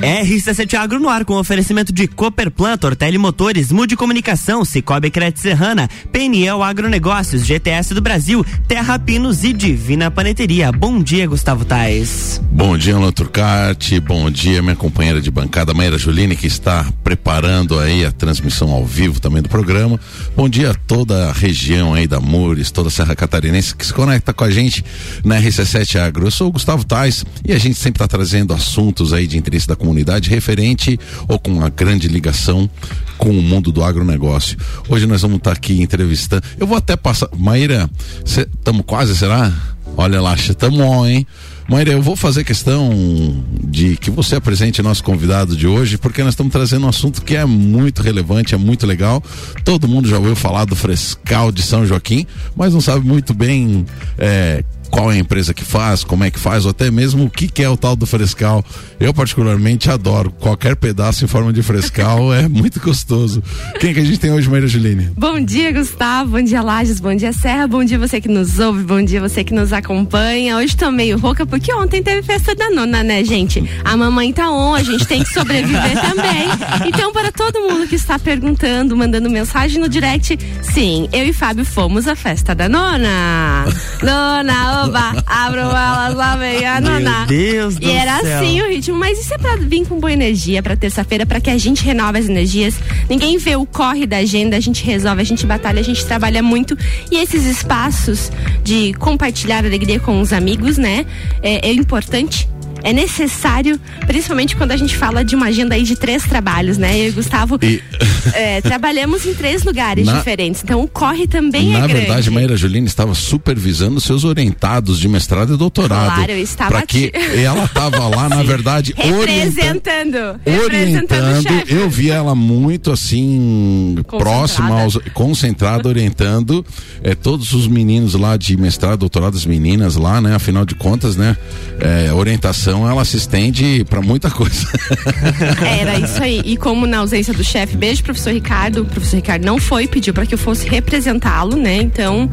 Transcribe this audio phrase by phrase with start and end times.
[0.00, 5.88] RC7 Agro no ar com oferecimento de Cooperplan, Tortelli Motores, Mude Comunicação, Cicobi Crédito Serrana,
[6.12, 10.70] PNL Agronegócios, GTS do Brasil, Terra Pinos e Divina Paneteria.
[10.70, 12.40] Bom dia, Gustavo Tais.
[12.52, 13.98] Bom dia, Alan Turcati.
[13.98, 18.84] Bom dia, minha companheira de bancada, Maíra Juline, que está preparando aí a transmissão ao
[18.84, 19.98] vivo também do programa.
[20.36, 23.94] Bom dia a toda a região aí da Mures, toda a Serra Catarinense que se
[23.94, 24.84] conecta com a gente
[25.24, 26.26] na RC7 Agro.
[26.26, 29.66] Eu sou o Gustavo Tais e a gente sempre está trazendo assuntos aí de interesse
[29.66, 32.68] da comunidade comunidade referente ou com uma grande ligação
[33.16, 34.58] com o mundo do agronegócio.
[34.88, 36.42] Hoje nós vamos estar tá aqui entrevistando.
[36.58, 37.28] Eu vou até passar.
[37.34, 37.88] Maíra,
[38.24, 39.50] estamos quase, será?
[39.96, 41.26] Olha lá, estamos on, hein?
[41.68, 46.34] Maíra, eu vou fazer questão de que você apresente nosso convidado de hoje, porque nós
[46.34, 49.22] estamos trazendo um assunto que é muito relevante, é muito legal.
[49.64, 53.84] Todo mundo já ouviu falar do frescal de São Joaquim, mas não sabe muito bem
[54.18, 57.30] é, qual é a empresa que faz, como é que faz, ou até mesmo o
[57.30, 58.64] que, que é o tal do frescal.
[58.98, 63.42] Eu particularmente adoro qualquer pedaço em forma de frescal, é muito gostoso.
[63.80, 65.10] Quem que a gente tem hoje, Maria Juline?
[65.16, 68.82] Bom dia, Gustavo, bom dia, Lages, bom dia, Serra, bom dia você que nos ouve,
[68.84, 70.56] bom dia você que nos acompanha.
[70.56, 73.62] Hoje tô meio rouca porque ontem teve festa da nona, né, gente?
[73.84, 76.88] A mamãe tá on, a gente tem que sobreviver também.
[76.88, 81.64] Então, para todo mundo que está perguntando, mandando mensagem no direct, sim, eu e Fábio
[81.64, 83.64] fomos à festa da nona.
[84.02, 87.18] Nona, oba, abro elas lá vem a noná.
[87.20, 88.38] Meu Deus do E era céu.
[88.38, 91.50] assim o ritmo, mas isso é pra vir com boa energia pra terça-feira, pra que
[91.50, 92.74] a gente renove as energias.
[93.08, 96.42] Ninguém vê o corre da agenda, a gente resolve, a gente batalha, a gente trabalha
[96.42, 96.76] muito.
[97.10, 98.30] E esses espaços
[98.62, 101.06] de compartilhar alegria com os amigos, né?
[101.42, 102.48] É, é importante
[102.88, 106.96] é necessário, principalmente quando a gente fala de uma agenda aí de três trabalhos, né?
[106.98, 107.82] Eu e Gustavo E-
[108.32, 110.62] é, trabalhamos em três lugares Na- diferentes.
[110.62, 111.94] Então o corre também Na é grande.
[111.94, 116.14] verdade, Maíra Juline estava supervisando seus orientados de mestrado e doutorado.
[116.14, 117.12] Claro, eu estava que aqui.
[117.36, 119.16] e ela estava lá, na verdade, orientando.
[119.16, 120.40] Representando.
[120.44, 126.64] Representando o orientando, eu vi ela muito assim próxima, aos, concentrada, orientando
[127.02, 130.34] eh, todos os meninos lá de mestrado, doutorado, as meninas lá, né?
[130.34, 131.36] Afinal de contas, né?
[131.80, 134.66] eh, orientação ela se estende para muita coisa.
[135.64, 136.42] Era isso aí.
[136.44, 138.82] E como na ausência do chefe, beijo, professor Ricardo.
[138.82, 141.76] O professor Ricardo não foi, pediu para que eu fosse representá-lo, né?
[141.76, 142.28] Então,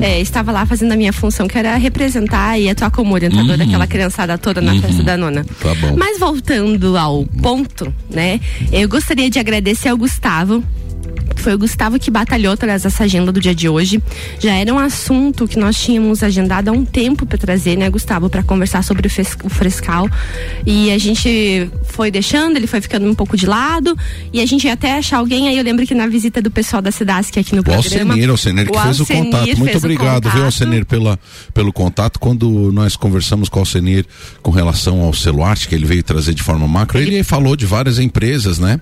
[0.00, 3.86] é, estava lá fazendo a minha função, que era representar e atuar como orientador daquela
[3.86, 5.44] criançada toda na festa da nona.
[5.60, 5.96] Tá bom.
[5.96, 8.40] Mas voltando ao ponto, né?
[8.70, 10.62] Eu gostaria de agradecer ao Gustavo.
[11.42, 14.00] Foi o Gustavo que batalhou atrás dessa agenda do dia de hoje.
[14.38, 18.30] Já era um assunto que nós tínhamos agendado há um tempo para trazer, né, Gustavo,
[18.30, 20.08] para conversar sobre o, fres- o frescal.
[20.64, 23.96] E a gente foi deixando, ele foi ficando um pouco de lado.
[24.32, 25.48] E a gente ia até achar alguém.
[25.48, 28.12] Aí eu lembro que na visita do pessoal da Cidasc aqui no O programa.
[28.12, 29.58] Alcenir, Alcenir que o fez o contato.
[29.58, 30.44] Muito obrigado, viu, contato.
[30.44, 31.18] Alcenir, pela,
[31.52, 32.20] pelo contato.
[32.20, 34.06] Quando nós conversamos com o Alcenir
[34.42, 37.98] com relação ao Celuarte, que ele veio trazer de forma macro, ele, falou de várias
[37.98, 38.80] empresas, né?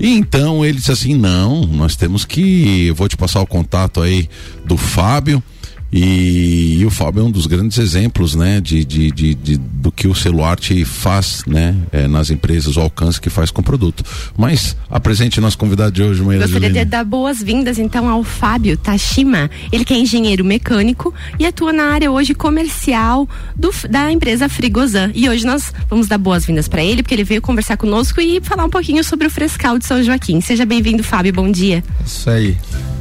[0.00, 2.90] E então ele disse assim: não, nós temos que.
[2.92, 4.28] Vou te passar o contato aí
[4.64, 5.42] do Fábio.
[5.90, 9.90] E, e o Fábio é um dos grandes exemplos, né, de, de, de, de- do
[9.90, 14.04] que o Celuarte faz, né, eh, nas empresas, o alcance que faz com o produto.
[14.36, 19.50] Mas apresente nosso convidado de hoje, Maíra Gostaria de dar boas-vindas então ao Fábio Tashima.
[19.72, 25.10] Ele que é engenheiro mecânico e atua na área hoje comercial do- da empresa Frigozan.
[25.14, 28.66] E hoje nós vamos dar boas-vindas para ele, porque ele veio conversar conosco e falar
[28.66, 30.40] um pouquinho sobre o frescal de São Joaquim.
[30.42, 31.32] Seja bem-vindo, Fábio.
[31.32, 31.82] Bom dia.
[32.04, 32.56] Isso aí.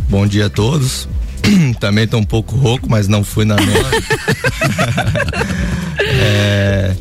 [0.10, 1.06] Bom dia a todos.
[1.80, 3.92] Também tô um pouco rouco, mas não fui na nona.
[6.00, 6.96] é,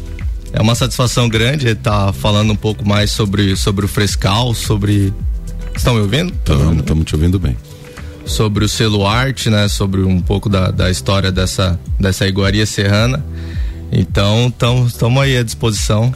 [0.52, 5.12] é uma satisfação grande estar falando um pouco mais sobre, sobre o frescal, sobre.
[5.74, 6.32] Estão me ouvindo?
[6.78, 7.56] Estamos te ouvindo bem.
[8.24, 9.68] Sobre o selo arte, né?
[9.68, 13.24] Sobre um pouco da, da história dessa, dessa iguaria serrana.
[13.92, 14.52] Então,
[14.86, 16.12] estamos aí à disposição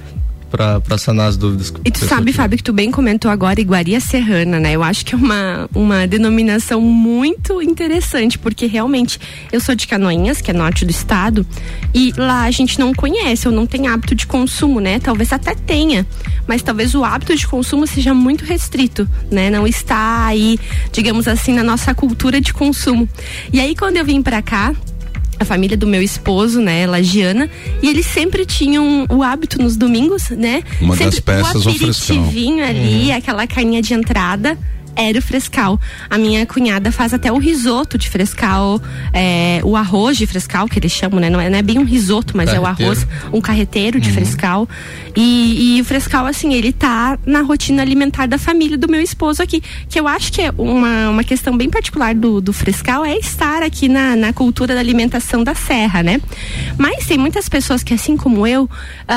[0.50, 1.72] para sanar as dúvidas.
[1.84, 2.32] E tu sabe.
[2.32, 4.72] Fábio, que tu bem comentou agora Iguaria Serrana, né?
[4.72, 9.18] Eu acho que é uma, uma denominação muito interessante, porque realmente
[9.52, 11.46] eu sou de Canoinhas, que é norte do estado,
[11.94, 14.98] e lá a gente não conhece ou não tem hábito de consumo, né?
[14.98, 16.06] Talvez até tenha,
[16.46, 19.50] mas talvez o hábito de consumo seja muito restrito, né?
[19.50, 20.58] Não está aí,
[20.92, 23.08] digamos assim, na nossa cultura de consumo.
[23.52, 24.74] E aí quando eu vim pra cá,
[25.40, 27.48] a família do meu esposo, né, lagiana,
[27.82, 30.62] e eles sempre tinham o hábito nos domingos, né?
[30.82, 34.58] Uma das sempre peças, o aperitivinho ali, aquela carninha de entrada.
[34.96, 35.78] Era o frescal.
[36.08, 38.80] A minha cunhada faz até o risoto de frescal,
[39.12, 41.30] é, o arroz de frescal, que eles chamam, né?
[41.30, 42.66] Não é, não é bem um risoto, mas carreteiro.
[42.66, 44.14] é o arroz, um carreteiro de uhum.
[44.14, 44.68] frescal.
[45.16, 49.42] E, e, o frescal, assim, ele tá na rotina alimentar da família do meu esposo
[49.42, 49.62] aqui.
[49.88, 53.62] Que eu acho que é uma, uma questão bem particular do, do frescal é estar
[53.62, 56.20] aqui na, na cultura da alimentação da serra, né?
[56.78, 58.68] Mas tem muitas pessoas que, assim como eu,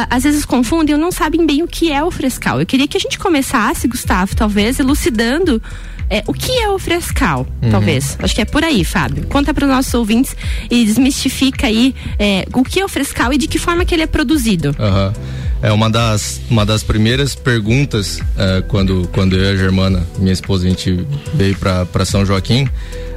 [0.10, 2.60] às vezes confundem ou não sabem bem o que é o frescal.
[2.60, 5.62] Eu queria que a gente começasse, Gustavo, talvez, elucidando
[6.10, 7.71] é, o que é o frescal, uhum.
[7.71, 8.18] talvez?
[8.19, 9.25] Acho que é por aí, Fábio.
[9.27, 10.36] Conta para os nossos ouvintes
[10.69, 14.04] e desmistifica aí é, o que é o frescal e de que forma que ele
[14.04, 14.75] é produzido.
[14.77, 15.13] Uhum.
[15.62, 20.33] É uma das, uma das primeiras perguntas é, quando, quando eu e a Germana, minha
[20.33, 22.68] esposa, a gente veio para São Joaquim,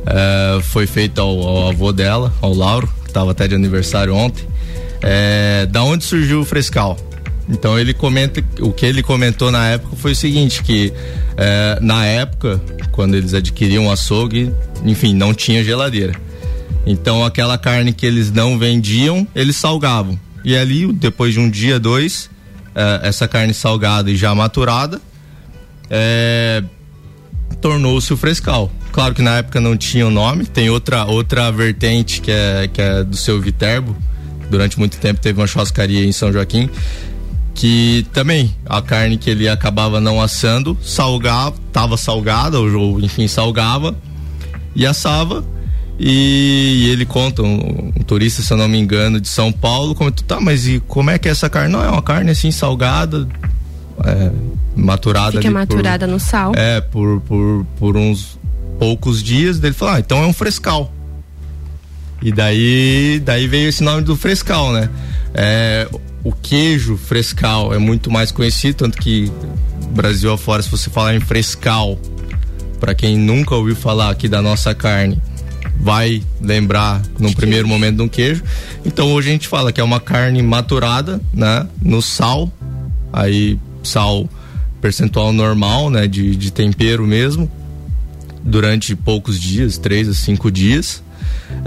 [0.07, 4.47] é, foi feita ao, ao, avô dela, ao Lauro, que estava até de aniversário ontem.
[5.03, 6.97] É, da onde surgiu o frescal?
[7.49, 10.93] Então ele comenta, o que ele comentou na época foi o seguinte, que
[11.37, 12.61] é, na época,
[12.91, 14.53] quando eles adquiriam açougue,
[14.85, 16.15] enfim, não tinha geladeira.
[16.85, 20.19] Então aquela carne que eles não vendiam, eles salgavam.
[20.45, 22.29] E ali, depois de um dia, dois,
[22.75, 25.01] é, essa carne salgada e já maturada,
[25.89, 26.65] é,
[27.61, 28.73] tornou-se o frescal.
[28.91, 32.81] Claro que na época não tinha o nome, tem outra outra vertente que é, que
[32.81, 33.97] é do seu Viterbo.
[34.51, 36.71] Durante muito tempo teve uma churrascaria em São Joaquim
[37.57, 43.97] que também a carne que ele acabava não assando, salgava, tava salgada, ou, enfim, salgava
[44.75, 45.43] e assava.
[45.99, 50.23] E, ele conta, um, um, turista, se eu não me engano, de São Paulo, comentou,
[50.27, 51.73] tá, mas e como é que é essa carne?
[51.73, 53.27] Não, é uma carne assim, salgada,
[54.05, 54.31] é,
[54.77, 55.33] maturada.
[55.33, 56.53] Fica maturada por, no sal.
[56.55, 58.39] É, por, por, por uns
[58.79, 59.63] poucos dias.
[59.63, 60.93] Ele falou, ah, então é um frescal.
[62.21, 64.91] E daí, daí veio esse nome do frescal, né?
[65.33, 65.89] É,
[66.27, 69.31] o queijo frescal é muito mais conhecido, tanto que
[69.91, 71.97] Brasil afora, se você falar em frescal,
[72.81, 75.23] para quem nunca ouviu falar aqui da nossa carne,
[75.79, 78.43] vai lembrar num primeiro momento de um queijo.
[78.85, 82.53] Então hoje a gente fala que é uma carne maturada, né, no sal,
[83.13, 84.29] aí sal
[84.81, 87.49] percentual normal, né, de, de tempero mesmo,
[88.43, 91.05] durante poucos dias, três a cinco dias,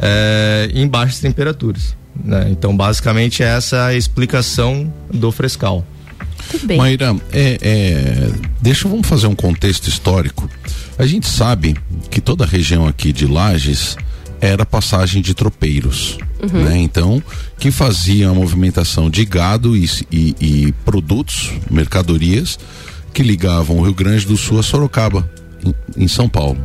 [0.02, 1.98] é, em baixas temperaturas.
[2.24, 2.48] Né?
[2.52, 5.86] Então, basicamente, essa é a explicação do frescal.
[6.78, 8.32] Maíra, é, é,
[8.62, 10.50] deixa vamos fazer um contexto histórico.
[10.98, 11.76] A gente sabe
[12.10, 13.96] que toda a região aqui de Lages
[14.42, 16.64] era passagem de tropeiros, uhum.
[16.64, 16.78] né?
[16.78, 17.22] Então,
[17.58, 22.58] que fazia a movimentação de gado e, e, e, produtos, mercadorias
[23.14, 25.30] que ligavam o Rio Grande do Sul a Sorocaba,
[25.66, 26.58] em, em São Paulo.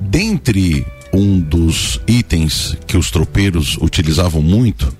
[0.00, 4.92] Dentre um dos itens que os tropeiros utilizavam muito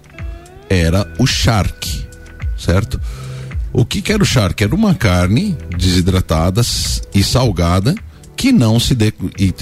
[0.69, 2.05] era o charque,
[2.57, 3.01] certo?
[3.73, 4.65] O que, que era o charque?
[4.65, 6.63] Era uma carne desidratada
[7.15, 7.95] e salgada
[8.37, 9.13] que não se de,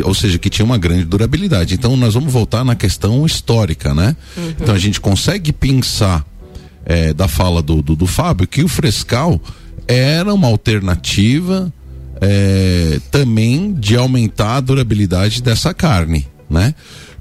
[0.05, 1.75] ou seja, que tinha uma grande durabilidade.
[1.75, 4.17] Então nós vamos voltar na questão histórica, né?
[4.37, 4.55] Uhum.
[4.61, 6.25] Então a gente consegue pensar
[6.85, 9.41] é, da fala do, do, do Fábio que o frescal
[9.87, 11.73] era uma alternativa
[12.21, 16.75] é, também de aumentar a durabilidade dessa carne né?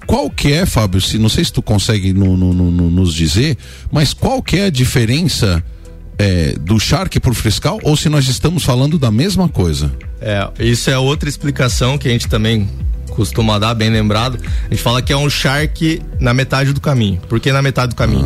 [0.06, 3.58] Qual que é, Fábio, se, não sei se tu consegue no, no, no, nos dizer,
[3.92, 5.62] mas qual que é a diferença
[6.18, 9.92] é, do charque por frescal ou se nós estamos falando da mesma coisa?
[10.22, 12.70] É, isso é outra explicação que a gente também
[13.10, 14.40] costuma dar, bem lembrado.
[14.66, 17.20] A gente fala que é um charque na metade do caminho.
[17.28, 18.26] Por que na metade do caminho?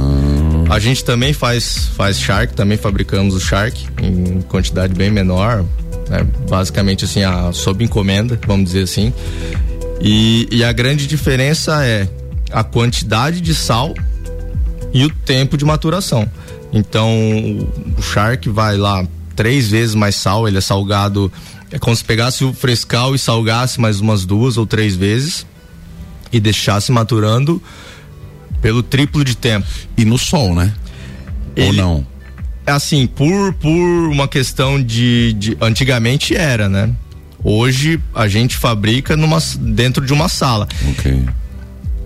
[0.70, 0.76] Ah.
[0.76, 5.66] A gente também faz, faz charque, também fabricamos o charque em quantidade bem menor,
[6.10, 6.26] né?
[6.50, 9.14] basicamente assim, a, sob encomenda, vamos dizer assim.
[10.04, 12.10] E, e a grande diferença é
[12.52, 13.94] a quantidade de sal
[14.94, 16.30] e o tempo de maturação.
[16.74, 17.10] Então,
[17.98, 19.06] o Shark vai lá
[19.36, 21.32] três vezes mais sal, ele é salgado.
[21.72, 25.46] É como se pegasse o frescal e salgasse mais umas duas ou três vezes
[26.32, 27.62] e deixasse maturando
[28.62, 29.68] pelo triplo de tempo.
[29.98, 30.74] E no sol, né?
[31.56, 32.08] Ele, ou não?
[32.66, 35.58] Assim, por, por uma questão de, de.
[35.62, 36.94] Antigamente era, né?
[37.44, 40.68] Hoje a gente fabrica numa, dentro de uma sala.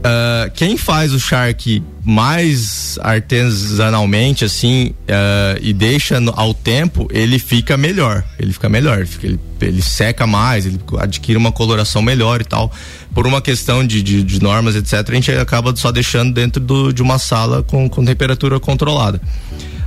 [0.05, 7.39] Uh, quem faz o Shark mais artesanalmente, assim, uh, e deixa no, ao tempo, ele
[7.39, 8.23] fica melhor.
[8.37, 12.43] Ele fica melhor, ele, fica, ele, ele, seca mais, ele adquire uma coloração melhor e
[12.43, 12.71] tal.
[13.15, 16.93] Por uma questão de, de, de normas, etc., a gente acaba só deixando dentro do,
[16.93, 19.19] de uma sala com, com temperatura controlada.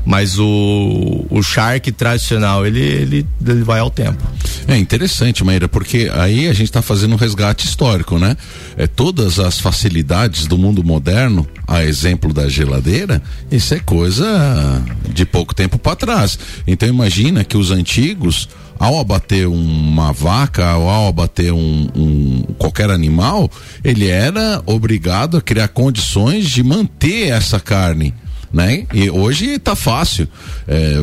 [0.05, 4.23] Mas o, o Shark tradicional, ele, ele, ele vai ao tempo.
[4.67, 8.37] É interessante, Maíra, porque aí a gente está fazendo um resgate histórico, né?
[8.77, 15.25] É, todas as facilidades do mundo moderno, a exemplo da geladeira, isso é coisa de
[15.27, 16.39] pouco tempo para trás.
[16.67, 22.91] Então imagina que os antigos ao abater uma vaca ou ao abater um, um, qualquer
[22.91, 23.51] animal,
[23.83, 28.15] ele era obrigado a criar condições de manter essa carne
[28.53, 28.87] né?
[28.93, 30.29] E hoje está fácil.
[30.67, 30.97] É,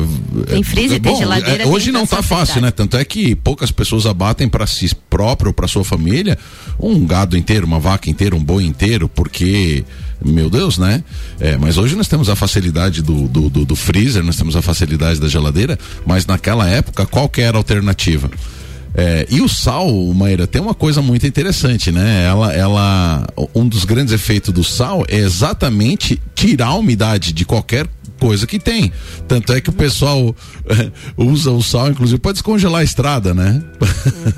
[0.46, 1.62] tem freezer, bom, tem geladeira.
[1.64, 2.70] É, hoje não está fácil, né?
[2.70, 6.38] Tanto é que poucas pessoas abatem para si próprio ou para sua família
[6.78, 9.84] um gado inteiro, uma vaca inteira, um boi inteiro, porque
[10.24, 11.04] meu Deus, né?
[11.38, 14.62] É, mas hoje nós temos a facilidade do, do, do, do freezer, nós temos a
[14.62, 18.30] facilidade da geladeira, mas naquela época qual que era a alternativa?
[18.98, 22.24] É, e o sal, Maíra, tem uma coisa muito interessante, né?
[22.24, 27.86] Ela, ela, um dos grandes efeitos do sal é exatamente tirar a umidade de qualquer
[28.18, 28.92] coisa que tem.
[29.28, 30.34] Tanto é que o pessoal
[30.68, 33.62] eh, usa o sal, inclusive, para descongelar a estrada, né?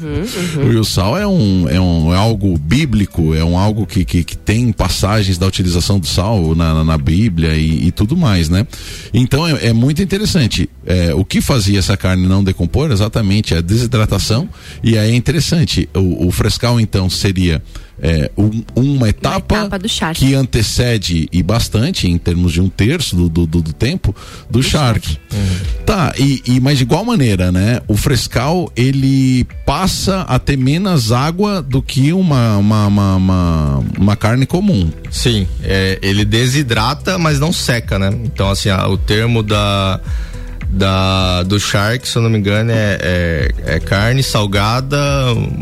[0.00, 0.72] Uhum, uhum.
[0.72, 4.24] e o sal é um, é um é algo bíblico, é um algo que, que,
[4.24, 8.48] que tem passagens da utilização do sal na, na, na Bíblia e, e, tudo mais,
[8.48, 8.66] né?
[9.12, 10.68] Então é, é muito interessante.
[10.84, 14.48] É, o que fazia essa carne não decompor exatamente a desidratação
[14.82, 15.88] e aí é interessante.
[15.94, 17.62] O, o frescal então seria
[18.00, 23.16] é, um, uma etapa, uma etapa que antecede e bastante em termos de um terço
[23.16, 24.14] do, do, do, do tempo
[24.48, 25.06] do, do Shark.
[25.06, 25.20] shark.
[25.32, 25.84] Uhum.
[25.84, 27.80] Tá, e, e mas de igual maneira, né?
[27.88, 34.16] O frescal ele passa a ter menos água do que uma, uma, uma, uma, uma
[34.16, 34.90] carne comum.
[35.10, 38.10] Sim, é, ele desidrata, mas não seca, né?
[38.24, 40.00] Então, assim, o termo da
[40.78, 44.98] da do Shark, se eu não me engano, é, é, é, carne salgada,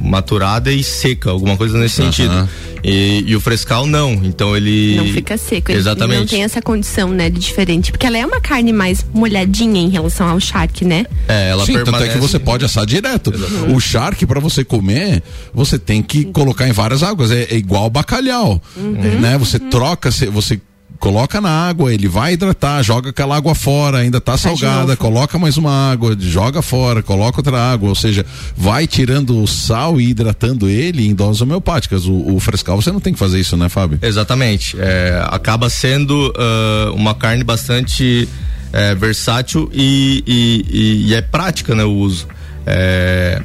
[0.03, 2.13] maturada e seca, alguma coisa nesse uhum.
[2.13, 2.49] sentido.
[2.85, 5.73] E, e, o frescal não, então ele não fica seco.
[5.73, 6.13] Exatamente.
[6.13, 9.81] Ele não tem essa condição, né, de diferente, porque ela é uma carne mais molhadinha
[9.81, 11.05] em relação ao Shark, né?
[11.27, 12.05] É, ela Sim, permanece...
[12.05, 13.33] tanto é que você pode assar direto.
[13.35, 13.75] Exatamente.
[13.75, 17.91] O Shark para você comer, você tem que colocar em várias águas, é, é igual
[17.91, 18.93] bacalhau, uhum.
[18.93, 19.37] né?
[19.39, 20.61] Você troca, você
[20.99, 25.57] coloca na água, ele vai hidratar, joga aquela água fora, ainda tá salgada, coloca mais
[25.57, 28.25] uma água, joga fora, coloca outra água, ou seja,
[28.57, 32.07] vai tirando o sal e hidratando ele em doses homeopáticas.
[32.07, 33.99] O, o frescal você não tem que fazer isso, né, Fábio?
[34.03, 34.77] Exatamente.
[34.79, 38.29] É, acaba sendo uh, uma carne bastante
[38.73, 42.27] é, versátil e, e, e, é prática, né, o uso.
[42.67, 43.43] É,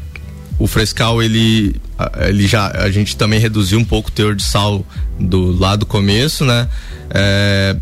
[0.57, 1.75] o frescal ele
[2.21, 4.85] ele já a gente também reduziu um pouco o teor de sal
[5.19, 6.67] do lá do começo, né?
[7.13, 7.75] É,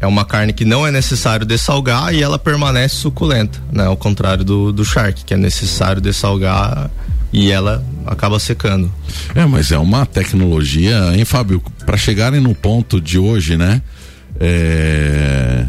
[0.00, 3.86] é uma carne que não é necessário dessalgar e ela permanece suculenta, né?
[3.86, 6.90] Ao contrário do, do charque, que é necessário dessalgar
[7.32, 8.92] e ela acaba secando.
[9.34, 11.62] É, mas é uma tecnologia, hein, Fábio?
[11.84, 13.82] Para chegarem no ponto de hoje, né?
[14.38, 15.66] É...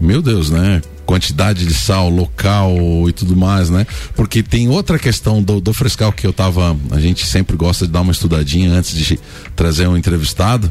[0.00, 0.82] Meu Deus, né?
[1.06, 2.74] quantidade de sal local
[3.08, 3.86] e tudo mais, né?
[4.14, 6.76] Porque tem outra questão do, do frescal que eu tava.
[6.90, 9.18] A gente sempre gosta de dar uma estudadinha antes de
[9.54, 10.70] trazer um entrevistado.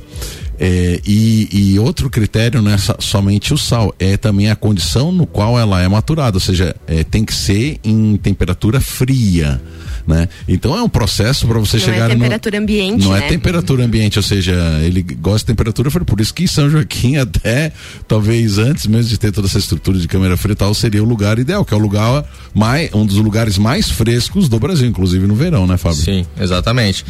[0.60, 5.26] É, e, e, outro critério não é somente o sal, é também a condição no
[5.26, 9.62] qual ela é maturada, ou seja, é, tem que ser em temperatura fria
[10.08, 10.30] né?
[10.48, 13.20] Então é um processo para você não é chegar é temperatura no, ambiente, Não é
[13.20, 13.26] né?
[13.26, 17.18] é temperatura ambiente, ou seja, ele gosta de temperatura fria, por isso que São Joaquim
[17.18, 17.72] até
[18.08, 21.40] talvez antes mesmo de ter toda essa estrutura de câmera fria tal, seria o lugar
[21.40, 25.36] ideal, que é o lugar mais um dos lugares mais frescos do Brasil, inclusive no
[25.36, 26.02] verão, né, Fábio?
[26.02, 27.04] Sim, exatamente.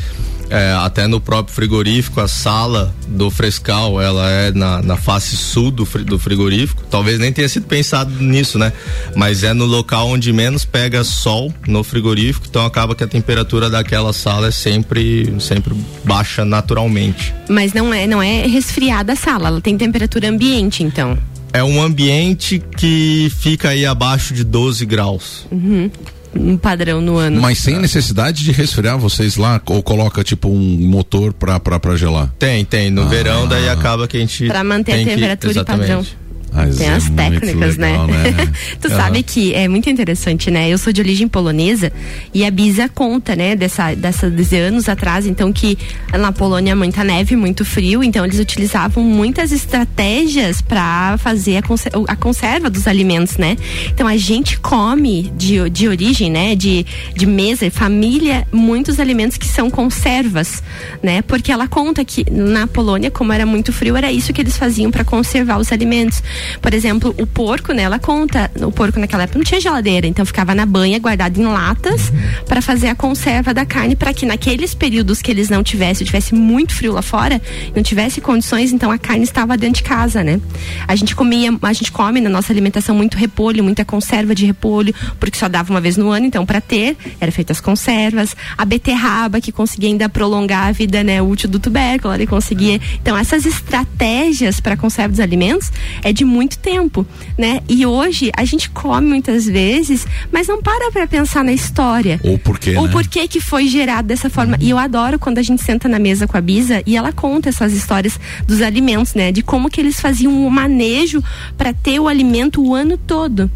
[0.49, 5.71] É, até no próprio frigorífico, a sala do frescal, ela é na, na face sul
[5.71, 6.83] do, do frigorífico.
[6.89, 8.71] Talvez nem tenha sido pensado nisso, né?
[9.15, 13.69] Mas é no local onde menos pega sol no frigorífico, então acaba que a temperatura
[13.69, 17.33] daquela sala é sempre, sempre baixa naturalmente.
[17.49, 21.17] Mas não é, não é resfriada a sala, ela tem temperatura ambiente, então.
[21.53, 25.47] É um ambiente que fica aí abaixo de 12 graus.
[25.49, 25.89] Uhum
[26.36, 27.42] um padrão no ano.
[27.42, 31.96] Mas sem necessidade de resfriar vocês lá ou coloca tipo um motor pra, pra, pra
[31.96, 32.34] gelar?
[32.38, 32.89] Tem, tem.
[32.89, 33.06] No ah.
[33.06, 34.48] verão daí acaba que a gente.
[34.48, 36.06] Pra manter a temperatura que, e padrão.
[36.55, 37.91] Mas Tem é as técnicas, né?
[37.91, 38.31] legal, né?
[38.31, 38.51] né?
[38.79, 40.69] tu sabe que é muito interessante, né?
[40.69, 41.91] Eu sou de origem polonesa
[42.33, 45.77] e a Bisa conta, né, dessa, dessa, desde anos atrás, então que
[46.17, 52.05] na Polônia muita neve, muito frio, então eles utilizavam muitas estratégias para fazer a, conserva,
[52.07, 53.57] a, conserva dos alimentos, né?
[53.89, 59.47] Então a gente come de, de origem, né, de, de mesa, família, muitos alimentos que
[59.47, 60.63] são conservas,
[61.03, 61.21] né?
[61.21, 64.89] Porque ela conta que na Polônia, como era muito frio, era isso que eles faziam
[64.89, 66.24] para conservar os alimentos.
[66.61, 67.83] Por exemplo, o porco, né?
[67.83, 71.45] Ela conta, o porco naquela época não tinha geladeira, então ficava na banha, guardado em
[71.45, 72.11] latas,
[72.47, 76.33] para fazer a conserva da carne, para que naqueles períodos que eles não tivessem, tivesse
[76.33, 77.41] muito frio lá fora,
[77.75, 80.39] não tivesse condições, então a carne estava dentro de casa, né?
[80.87, 84.93] A gente comia, a gente come na nossa alimentação muito repolho, muita conserva de repolho,
[85.19, 89.41] porque só dava uma vez no ano, então para ter, era feitas conservas, a beterraba
[89.41, 92.79] que conseguia ainda prolongar a vida, né, útil do tubérculo, ele conseguia.
[93.01, 95.71] Então essas estratégias para conserva dos alimentos
[96.03, 97.06] é de muito tempo,
[97.38, 97.62] né?
[97.68, 102.20] E hoje a gente come muitas vezes, mas não para para pensar na história.
[102.24, 102.92] Ou por quê, Ou né?
[102.92, 104.58] por que que foi gerado dessa forma.
[104.60, 107.50] E eu adoro quando a gente senta na mesa com a Bisa e ela conta
[107.50, 109.32] essas histórias dos alimentos, né?
[109.32, 111.24] De como que eles faziam o manejo
[111.58, 113.50] para ter o alimento o ano todo.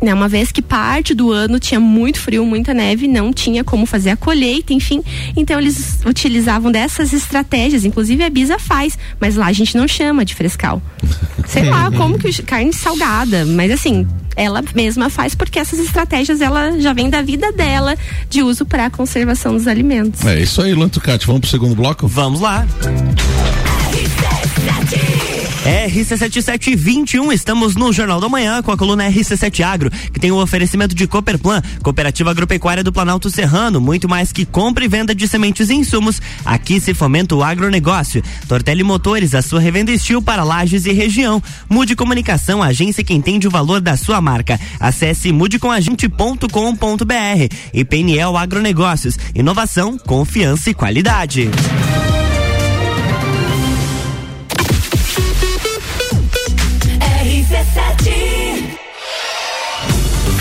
[0.00, 3.84] Né, uma vez que parte do ano tinha muito frio, muita neve, não tinha como
[3.84, 5.02] fazer a colheita, enfim.
[5.36, 10.24] Então eles utilizavam dessas estratégias, inclusive a Bisa faz, mas lá a gente não chama
[10.24, 10.80] de frescal.
[11.48, 14.06] Sei lá, como que carne salgada, mas assim,
[14.38, 17.96] ela mesma faz porque essas estratégias ela já vem da vida dela
[18.30, 20.24] de uso para a conservação dos alimentos.
[20.24, 21.26] É isso aí, Luan Tucati.
[21.26, 22.06] Vamos pro segundo bloco?
[22.06, 22.64] Vamos lá.
[25.68, 30.94] RC7721, estamos no Jornal da Manhã com a coluna RC7 Agro, que tem o oferecimento
[30.94, 35.68] de Cooperplan, Cooperativa Agropecuária do Planalto Serrano, muito mais que compra e venda de sementes
[35.68, 36.22] e insumos.
[36.42, 38.22] Aqui se fomenta o agronegócio.
[38.48, 41.42] Tortelli Motores, a sua revenda estilo para lajes e região.
[41.68, 44.58] Mude Comunicação, agência que entende o valor da sua marca.
[44.80, 51.50] Acesse mudecomagente.com.br e PNL Agronegócios, inovação, confiança e qualidade.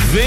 [0.09, 0.26] Vem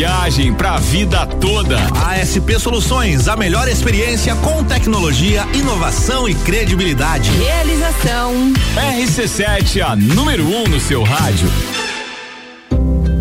[0.00, 1.76] viagem, para a vida toda.
[2.06, 7.30] ASP Soluções, a melhor experiência com tecnologia, inovação e credibilidade.
[7.32, 8.50] Realização.
[8.96, 11.50] RC7, a número 1 um no seu rádio.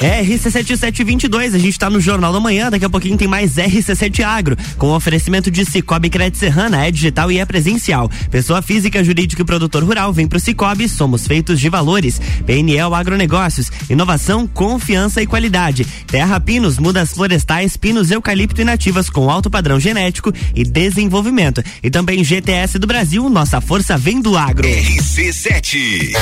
[0.00, 4.56] RC7722, a gente tá no Jornal da Manhã, daqui a pouquinho tem mais RC7 Agro,
[4.76, 8.10] com oferecimento de Cicobi Crédito Serrana, é digital e é presencial.
[8.30, 12.20] Pessoa física, jurídica e produtor rural, vem pro Cicobi, somos feitos de valores.
[12.44, 15.86] PNL Agronegócios, inovação, confiança e qualidade.
[16.06, 21.62] Terra Pinos, mudas florestais, pinos, eucalipto e nativas com alto padrão genético e desenvolvimento.
[21.82, 24.66] E também GTS do Brasil, nossa força vem do agro.
[24.68, 26.14] RC7.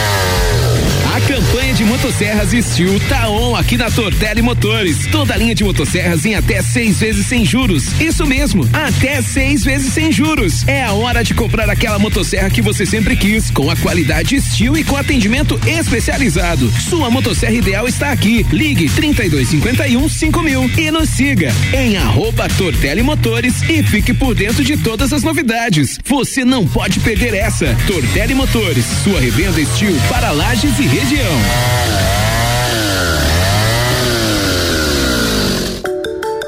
[1.14, 5.06] A campanha de motosserras Steel tá on aqui na Tortelli Motores.
[5.10, 7.84] Toda linha de motosserras em até seis vezes sem juros.
[8.00, 10.66] Isso mesmo, até seis vezes sem juros.
[10.66, 14.76] É a hora de comprar aquela motosserra que você sempre quis, com a qualidade Steel
[14.76, 16.70] e com atendimento especializado.
[16.88, 18.44] Sua motosserra ideal está aqui.
[18.50, 24.76] Ligue 3251 5000 e nos siga em arroba Tortelli Motores e fique por dentro de
[24.76, 25.98] todas as novidades.
[26.04, 27.74] Você não pode perder essa.
[27.86, 32.31] Tortelli Motores, sua revenda Steel para lajes e região.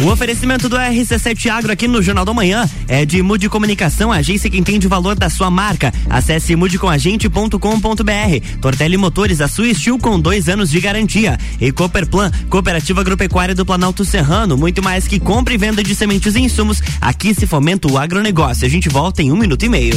[0.00, 4.48] O oferecimento do RC7 Agro aqui no Jornal da Manhã é de Mude Comunicação, agência
[4.48, 5.92] que entende o valor da sua marca.
[6.08, 8.58] Acesse mudecomagente.com.br.
[8.60, 11.36] Tortelli Motores, a sua estilo com dois anos de garantia.
[11.60, 14.56] E Cooperplan, Cooperativa Agropecuária do Planalto Serrano.
[14.56, 16.80] Muito mais que compra e venda de sementes e insumos.
[17.00, 18.66] Aqui se fomenta o agronegócio.
[18.66, 19.96] A gente volta em um minuto e meio.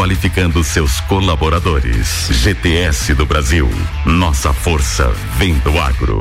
[0.00, 2.28] qualificando seus colaboradores.
[2.30, 3.68] GTS do Brasil.
[4.06, 6.20] Nossa força vem do agro.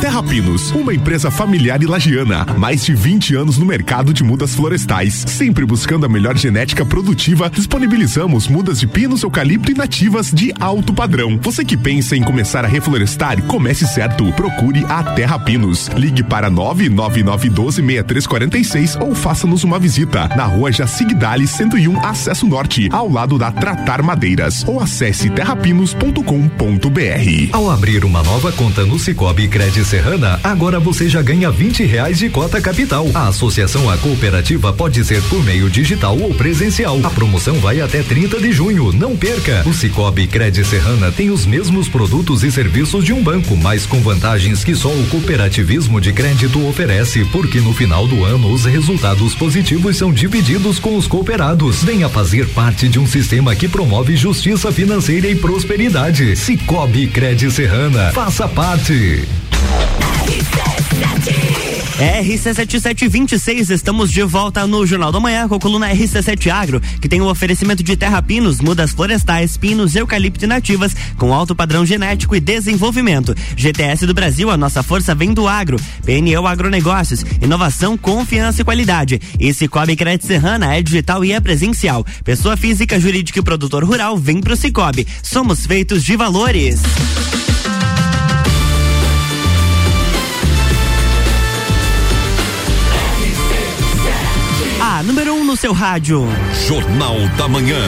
[0.00, 4.54] Terra Pinos, uma empresa familiar e lagiana, mais de 20 anos no mercado de mudas
[4.54, 10.54] florestais, sempre buscando a melhor genética produtiva, disponibilizamos mudas de pinos, eucalipto e nativas de
[10.60, 11.36] alto padrão.
[11.42, 14.32] Você que pensa em começar a reflorestar, comece certo.
[14.34, 15.88] Procure a Terra Pinos.
[15.88, 23.38] Ligue para 999126346 ou faça-nos uma visita na rua Jacigdali 101, acesso norte, ao lado
[23.38, 27.48] da Tratar Madeiras, ou acesse terrapinos.com.br.
[27.52, 32.18] Ao abrir uma nova conta no Cicobi Credit Serrana, agora você já ganha 20 reais
[32.18, 33.06] de cota capital.
[33.14, 36.98] A associação à cooperativa pode ser por meio digital ou presencial.
[37.04, 38.92] A promoção vai até 30 de junho.
[38.92, 39.62] Não perca!
[39.64, 44.00] O Cicobi Cred Serrana tem os mesmos produtos e serviços de um banco, mas com
[44.00, 49.32] vantagens que só o cooperativismo de crédito oferece, porque no final do ano os resultados
[49.36, 51.84] positivos são divididos com os cooperados.
[51.84, 56.34] Venha fazer parte de um sistema que promove justiça financeira e prosperidade.
[56.36, 58.10] Cicobi Cred Serrana.
[58.12, 59.26] Faça parte.
[61.98, 67.20] RC7726, estamos de volta no Jornal da Manhã com a coluna RC7 Agro, que tem
[67.20, 72.36] o um oferecimento de terra pinos, mudas florestais, pinos, eucalipto nativas, com alto padrão genético
[72.36, 73.34] e desenvolvimento.
[73.56, 75.76] GTS do Brasil, a nossa força vem do agro.
[76.04, 79.20] PNL Agronegócios, inovação, confiança e qualidade.
[79.40, 82.06] E Cicobi Crédito Serrana é digital e é presencial.
[82.22, 85.04] Pessoa física, jurídica e produtor rural, vem pro Cicobi.
[85.20, 86.80] Somos feitos de valores.
[95.48, 96.28] No seu rádio.
[96.66, 97.80] Jornal da Manhã.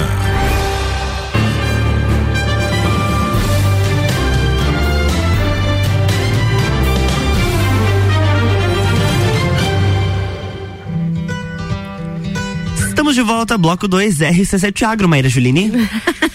[12.88, 15.70] Estamos de volta, bloco 2, RC7 Agro, Maíra Juline.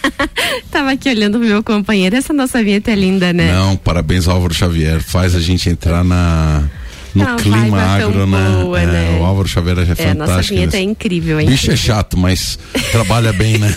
[0.69, 3.51] Tava aqui olhando o meu companheiro, essa nossa vinheta é linda, né?
[3.51, 6.69] Não, parabéns Álvaro Xavier, faz a gente entrar na
[7.15, 8.61] no Não, clima agro, né?
[8.61, 9.19] Boa, é, né?
[9.21, 10.17] O Álvaro Xavier é, é fantástico.
[10.17, 11.47] Nossa vinheta é incrível, hein?
[11.47, 12.59] Bicho é chato, mas
[12.91, 13.73] trabalha bem, né?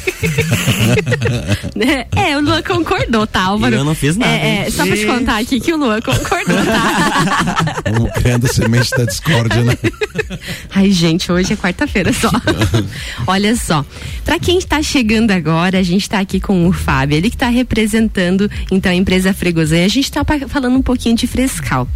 [2.16, 3.76] é, o Luan concordou, tá, Álvaro?
[3.76, 4.32] Eu não fiz nada.
[4.32, 7.82] É, é, só pra te contar aqui que o Luan concordou, tá?
[7.94, 9.78] Vamos criando semente da discórdia, né?
[10.74, 12.30] Ai, gente, hoje é quarta-feira só.
[13.24, 13.86] Olha só,
[14.24, 17.48] pra quem está chegando agora, a gente tá aqui com o Fábio, ele que tá
[17.48, 19.84] representando, então, a empresa Fregosan.
[19.84, 21.86] A gente tá falando um pouquinho de frescal.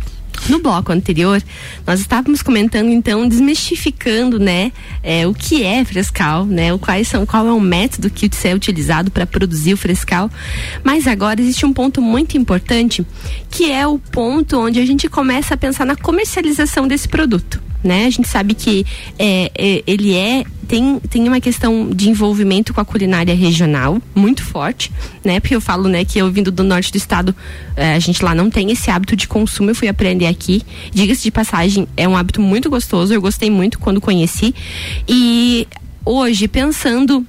[0.48, 1.42] No bloco anterior,
[1.86, 7.24] nós estávamos comentando, então, desmistificando, né, é, o que é frescal, né, o quais são,
[7.24, 10.30] qual é o método que é utilizado para produzir o frescal.
[10.82, 13.06] Mas agora existe um ponto muito importante,
[13.50, 18.06] que é o ponto onde a gente começa a pensar na comercialização desse produto né?
[18.06, 18.86] A gente sabe que
[19.18, 24.42] é, é, ele é tem, tem uma questão de envolvimento com a culinária regional muito
[24.42, 24.90] forte,
[25.22, 25.38] né?
[25.38, 27.34] Porque eu falo, né, que eu vindo do norte do estado,
[27.76, 30.62] é, a gente lá não tem esse hábito de consumo, eu fui aprender aqui.
[30.92, 34.54] Diga-se de passagem, é um hábito muito gostoso, eu gostei muito quando conheci.
[35.06, 35.68] E
[36.04, 37.26] hoje, pensando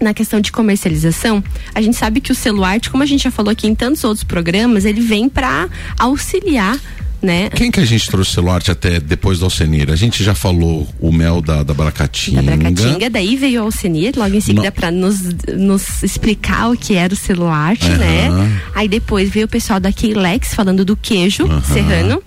[0.00, 3.52] na questão de comercialização, a gente sabe que o celular, como a gente já falou
[3.52, 6.78] aqui em tantos outros programas, ele vem para auxiliar
[7.22, 7.48] né?
[7.50, 9.90] Quem que a gente trouxe o Celularte até depois do Alcenir?
[9.90, 12.42] A gente já falou o mel da, da Bracatinga.
[12.42, 15.20] Da Bracatinga, daí veio o Alcenir, logo em seguida para nos,
[15.56, 17.96] nos explicar o que era o Celularte, uhum.
[17.96, 18.60] né?
[18.74, 21.62] Aí depois veio o pessoal da Keilex falando do queijo uhum.
[21.62, 22.22] serrano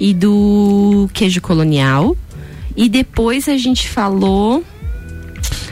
[0.00, 2.16] e do queijo colonial.
[2.76, 4.64] E depois a gente falou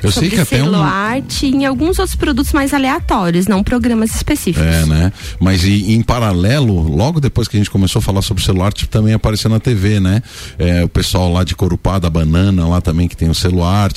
[0.06, 4.14] Eu sei que até um- celulite e em alguns outros produtos mais aleatórios, não programas
[4.14, 4.66] específicos.
[4.66, 5.12] É, né?
[5.40, 8.90] Mas e, em paralelo, logo depois que a gente começou a falar sobre celular, tipo,
[8.90, 10.22] também apareceu na TV, né?
[10.58, 13.90] É, o pessoal lá de Corupá, da Banana, lá também que tem o celular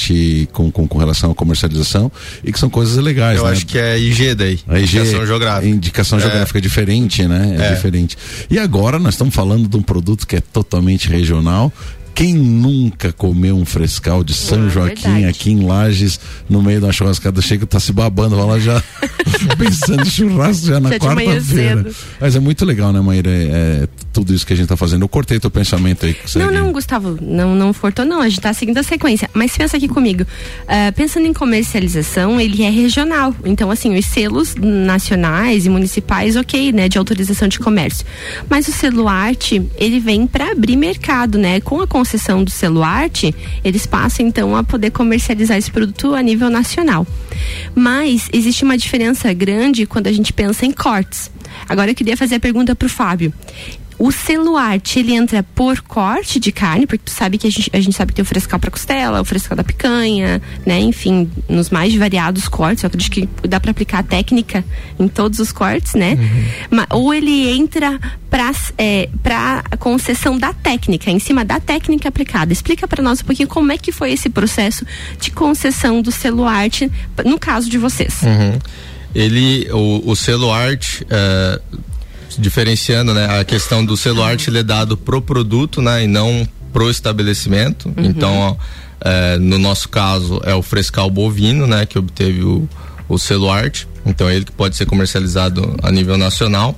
[0.51, 2.11] com, com, com relação à comercialização
[2.43, 3.51] e que são coisas legais, Eu né?
[3.51, 4.59] acho que é IG daí.
[4.67, 5.67] A IG, indicação geográfica.
[5.67, 6.21] Indicação É.
[6.21, 7.55] geográfica é diferente, né?
[7.59, 7.75] É, É.
[7.75, 8.17] diferente.
[8.49, 11.71] E agora nós estamos falando de um produto que é totalmente regional.
[12.19, 15.25] Quem nunca comeu um frescal de São Ah, Joaquim verdade.
[15.27, 18.83] aqui em Lages, no meio da churrascada, chega, tá se babando, vai lá já
[19.57, 21.89] pensando em churrasco já na quarta-feira.
[22.19, 23.31] Mas é muito legal, né, Maíra?
[23.31, 25.03] É, é tudo isso que a gente tá fazendo.
[25.03, 26.13] Eu cortei teu pensamento aí.
[26.35, 28.19] Não, não, Gustavo, não, não fortou, não.
[28.19, 29.29] A gente tá seguindo a sequência.
[29.33, 30.25] Mas pensa aqui comigo.
[30.67, 33.33] Ah, pensando em comercialização, ele é regional.
[33.45, 36.89] Então, assim, os selos nacionais e municipais, ok, né?
[36.89, 38.05] De autorização de comércio.
[38.49, 41.61] Mas o selo arte, ele vem para abrir mercado, né?
[41.61, 46.21] Com a concessão do selo arte, eles passam, então, a poder comercializar esse produto a
[46.23, 47.05] nível nacional.
[47.75, 51.29] Mas existe uma diferença grande quando a gente pensa em cortes.
[51.67, 53.31] Agora eu queria fazer a pergunta pro Fábio.
[53.99, 57.79] O celuarte, ele entra por corte de carne, porque tu sabe que a gente, a
[57.81, 60.79] gente sabe que tem o frescal para costela, o frescal da picanha, né?
[60.79, 62.81] Enfim, nos mais variados cortes.
[62.83, 64.63] Eu acredito que dá para aplicar a técnica
[64.97, 66.17] em todos os cortes, né?
[66.71, 72.53] Ma- ou ele entra para é, para concessão da técnica, em cima da técnica aplicada.
[72.53, 74.85] Explica para nós um pouquinho como é que foi esse processo
[75.19, 76.89] de concessão do celuarte
[77.25, 78.21] no caso de vocês.
[78.23, 78.57] Uhum.
[79.13, 81.61] Ele, o, o arte, é,
[82.37, 86.47] diferenciando, né, a questão do selo arte ele é dado pro produto, né, e não
[86.71, 87.91] pro estabelecimento.
[87.97, 88.55] Então, ó,
[89.01, 92.67] é, no nosso caso é o frescal bovino, né, que obteve o,
[93.07, 93.87] o selo arte.
[94.05, 96.77] Então, ele que pode ser comercializado a nível nacional.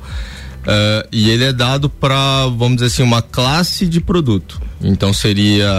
[0.66, 4.62] É, e ele é dado para, vamos dizer assim, uma classe de produto.
[4.84, 5.70] Então seria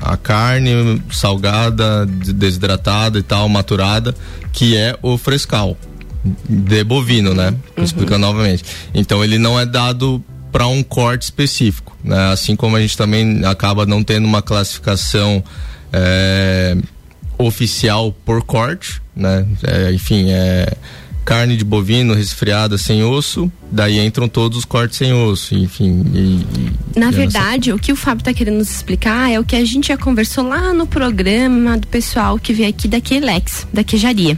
[0.00, 4.14] a carne salgada, de- desidratada e tal, maturada,
[4.52, 5.76] que é o frescal
[6.48, 7.54] de bovino, né?
[7.76, 8.64] Explicando novamente.
[8.94, 12.32] Então ele não é dado para um corte específico, né?
[12.32, 15.42] Assim como a gente também acaba não tendo uma classificação
[15.92, 16.76] é,
[17.38, 19.46] oficial por corte, né?
[19.62, 20.72] É, enfim, é
[21.24, 26.02] carne de bovino resfriada sem osso, daí entram todos os cortes sem osso, enfim.
[26.12, 26.18] e-
[26.96, 29.64] e- Na verdade, o que o Fábio está querendo nos explicar é o que a
[29.64, 34.36] gente já conversou lá no programa do pessoal que veio aqui da Quelex, da queijaria.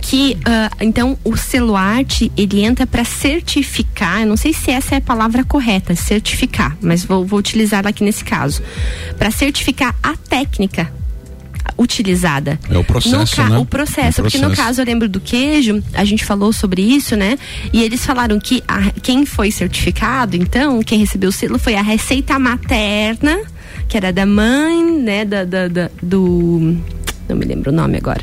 [0.00, 4.98] Que, ah, então, o celuarte, ele entra para certificar, eu não sei se essa é
[4.98, 8.62] a palavra correta, certificar, mas vou, vou utilizar aqui nesse caso.
[9.18, 10.90] Para certificar a técnica
[11.76, 12.58] utilizada.
[12.70, 13.58] É o processo, ca- né?
[13.58, 14.66] O processo, o porque no processo.
[14.66, 17.38] caso eu lembro do queijo, a gente falou sobre isso, né?
[17.72, 21.82] E eles falaram que a- quem foi certificado, então, quem recebeu o selo foi a
[21.82, 23.38] receita materna,
[23.88, 25.24] que era da mãe, né?
[25.24, 26.76] Da, da- da- do.
[27.28, 28.22] Não me lembro o nome agora.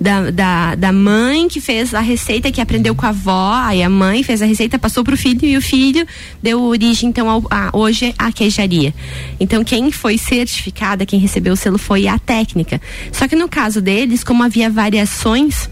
[0.00, 3.88] Da, da, da mãe que fez a receita, que aprendeu com a avó, aí a
[3.88, 6.06] mãe fez a receita, passou pro filho e o filho
[6.42, 8.92] deu origem, então, ao, a, hoje à queijaria.
[9.38, 12.80] Então, quem foi certificada, quem recebeu o selo foi a técnica.
[13.12, 15.70] Só que no caso deles, como havia variações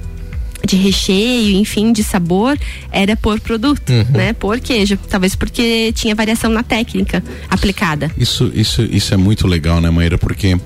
[0.65, 2.57] de recheio, enfim, de sabor,
[2.93, 4.05] era por produto, Uhum.
[4.15, 4.33] né?
[4.33, 4.97] Por queijo.
[5.09, 8.09] Talvez porque tinha variação na técnica aplicada.
[8.17, 10.17] Isso, isso, isso é muito legal, né, Maíra?
[10.17, 10.57] Porque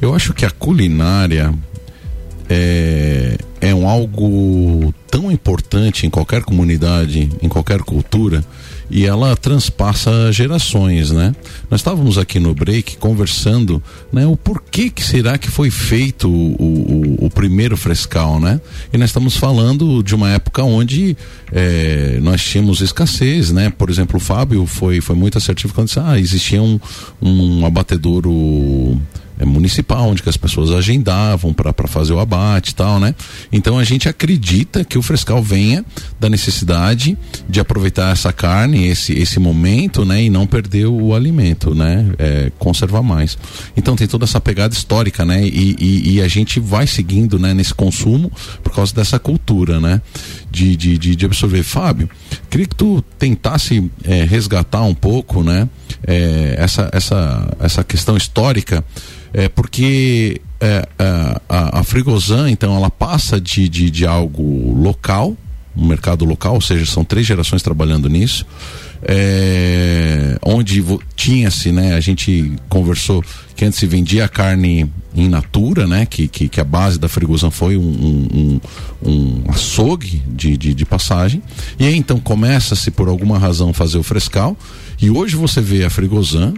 [0.00, 1.54] eu acho que a culinária
[2.48, 3.05] é,
[3.66, 8.44] é um algo tão importante em qualquer comunidade, em qualquer cultura,
[8.88, 11.34] e ela transpassa gerações, né?
[11.68, 14.26] Nós estávamos aqui no break conversando, né?
[14.26, 18.60] O porquê que será que foi feito o, o, o primeiro frescal, né?
[18.92, 21.16] E nós estamos falando de uma época onde
[21.52, 23.70] eh, nós tínhamos escassez, né?
[23.70, 26.78] Por exemplo, o Fábio foi, foi muito assertivo quando disse, ah, existia um,
[27.20, 33.14] um abatedouro é, municipal, onde as pessoas agendavam para fazer o abate e tal, né?
[33.52, 35.84] Então a gente acredita que o frescal venha
[36.18, 37.16] da necessidade
[37.48, 40.22] de aproveitar essa carne, esse, esse momento, né?
[40.22, 42.06] E não perder o alimento, né?
[42.18, 43.36] É, conservar mais.
[43.76, 45.46] Então tem toda essa pegada histórica, né?
[45.46, 47.52] E, e, e a gente vai seguindo, né?
[47.52, 48.30] Nesse consumo
[48.62, 50.00] por causa dessa cultura, né?
[50.56, 51.62] De, de, de, de absorver.
[51.62, 52.08] Fábio,
[52.48, 55.68] queria que tu tentasse é, resgatar um pouco, né?
[56.06, 58.82] É, essa, essa, essa questão histórica
[59.34, 65.36] é porque é, a, a, a Frigosan, então, ela passa de, de, de algo local,
[65.76, 68.46] um mercado local, ou seja, são três gerações trabalhando nisso,
[69.02, 70.82] é, onde
[71.14, 73.22] tinha-se, né, a gente conversou
[73.54, 77.08] que antes se vendia a carne in natura, né, que, que, que a base da
[77.08, 78.60] Frigosan foi um, um,
[79.04, 81.42] um, açougue de, de, de passagem,
[81.78, 84.56] e aí então começa-se por alguma razão fazer o frescal,
[85.00, 86.54] e hoje você vê a Frigosan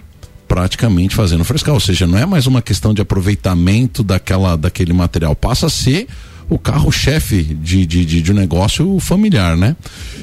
[0.46, 5.36] praticamente fazendo frescal, ou seja, não é mais uma questão de aproveitamento daquela, daquele material,
[5.36, 6.06] passa a ser
[6.48, 9.76] o carro-chefe de, de, de, de um negócio familiar, né?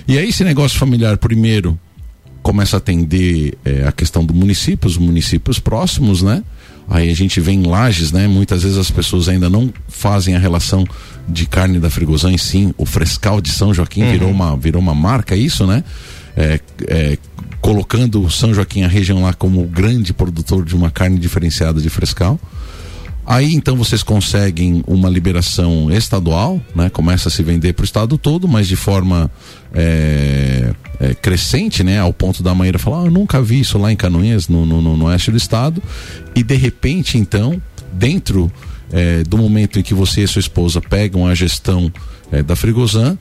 [0.07, 1.77] E aí esse negócio familiar, primeiro,
[2.41, 6.43] começa a atender é, a questão do município, os municípios próximos, né?
[6.87, 8.27] Aí a gente vê em lajes, né?
[8.27, 10.85] Muitas vezes as pessoas ainda não fazem a relação
[11.27, 14.11] de carne da Frigosan e sim o frescal de São Joaquim Uhum.
[14.11, 15.83] virou uma virou uma marca isso, né?
[16.37, 17.17] É, é,
[17.59, 21.89] colocando São Joaquim a região lá como o grande produtor de uma carne diferenciada de
[21.89, 22.39] frescal.
[23.25, 26.89] Aí então vocês conseguem uma liberação estadual, né?
[26.89, 29.31] Começa a se vender para o estado todo, mas de forma
[29.73, 31.99] é, é, crescente, né?
[31.99, 34.81] Ao ponto da Maíra falar, ah, eu nunca vi isso lá em Canoinhas, no, no,
[34.81, 35.81] no- no oeste do estado.
[36.35, 37.59] E de repente, então,
[37.91, 38.51] dentro
[38.91, 41.91] é, do momento em que você e sua esposa pegam a gestão
[42.45, 43.17] da Frigosan,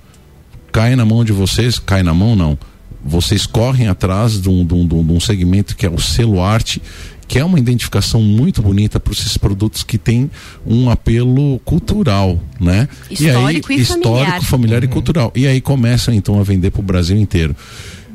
[0.72, 2.58] cai na mão de vocês, cai na mão não.
[3.04, 6.80] Vocês correm atrás de um, de um- de um- segmento que é o selo arte,
[7.28, 10.30] que é uma identificação muito bonita para esses produtos que têm
[10.66, 12.88] um apelo cultural, né?
[13.10, 14.42] Histórico e histórico, familiar.
[14.42, 15.32] familiar e cultural.
[15.34, 17.54] E aí começam então a vender para o Brasil inteiro.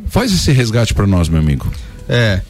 [0.07, 1.71] Faz esse resgate para nós, meu amigo.
[2.07, 2.41] É,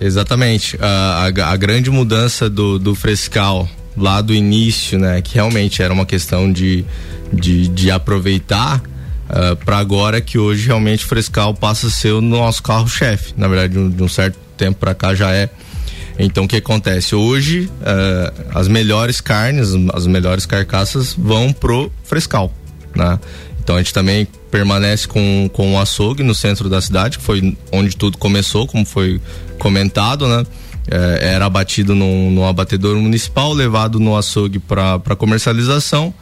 [0.00, 0.76] exatamente.
[0.80, 5.92] A, a- a grande mudança do, do frescal lá do início, né, que realmente era
[5.92, 6.84] uma questão de,
[7.32, 8.80] de, de aproveitar
[9.64, 13.34] para agora que hoje realmente frescal passa a ser o nosso carro-chefe.
[13.36, 15.48] Na verdade, de um, de um certo tempo para cá já é.
[16.18, 17.14] Então o que acontece?
[17.14, 22.52] Hoje ah, as melhores carnes, as melhores carcaças vão pro frescal,
[22.94, 23.18] né?
[23.62, 27.56] Então a gente também permanece com, com o açougue no centro da cidade, que foi
[27.70, 29.20] onde tudo começou, como foi
[29.58, 30.44] comentado, né?
[30.90, 36.14] Eh, era abatido num, num abatedouro municipal, levado no açougue para comercialização.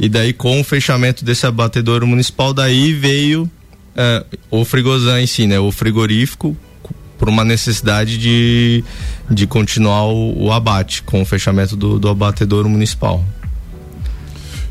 [0.00, 3.50] E daí, com o fechamento desse abatedouro municipal, daí veio
[3.96, 5.58] eh, o frigosan em si, né?
[5.58, 6.56] O frigorífico,
[7.18, 8.84] por uma necessidade de,
[9.28, 13.24] de continuar o, o abate, com o fechamento do, do abatedouro municipal.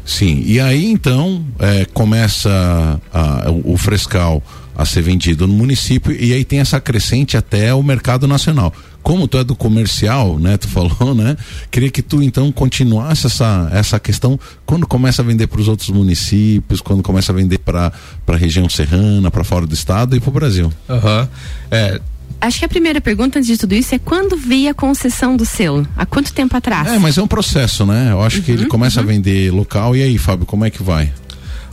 [0.06, 4.42] Sim, e aí então é, começa a- o, o frescal
[4.78, 8.72] a ser vendido no município e aí tem essa crescente até o mercado nacional.
[9.02, 10.56] Como tu é do comercial, né?
[10.56, 11.36] Tu falou, né?
[11.72, 15.90] Queria que tu então continuasse essa, essa questão quando começa a vender para os outros
[15.90, 17.92] municípios, quando começa a vender para
[18.28, 20.72] a região serrana, para fora do estado e para o Brasil.
[20.88, 21.28] Aham.
[21.72, 22.00] É,
[22.40, 25.44] Acho que a primeira pergunta antes de tudo isso é quando veio a concessão do
[25.44, 25.88] selo?
[25.98, 26.88] Há quanto tempo atrás?
[26.88, 28.12] É, mas é um processo, né?
[28.12, 31.12] Eu acho que ele começa a vender local e aí, Fábio, como é que vai?